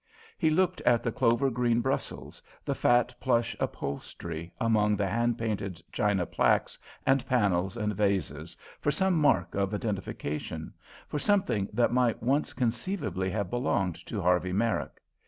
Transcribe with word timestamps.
He 0.35 0.49
looked 0.49 0.81
at 0.81 1.03
the 1.03 1.11
clover 1.11 1.51
green 1.51 1.79
Brussels, 1.79 2.41
the 2.65 2.73
fat 2.73 3.13
plush 3.19 3.55
upholstery, 3.59 4.51
among 4.59 4.95
the 4.95 5.05
hand 5.07 5.37
painted 5.37 5.79
china 5.91 6.25
placques 6.25 6.79
and 7.05 7.23
panels 7.27 7.77
and 7.77 7.95
vases, 7.95 8.57
for 8.79 8.89
some 8.89 9.13
mark 9.15 9.53
of 9.53 9.75
identification, 9.75 10.73
for 11.07 11.19
something 11.19 11.69
that 11.71 11.93
might 11.93 12.23
once 12.23 12.51
conceivably 12.51 13.29
have 13.29 13.51
belonged 13.51 14.03
to 14.07 14.19
Harvey 14.19 14.53
Merrick. 14.53 14.99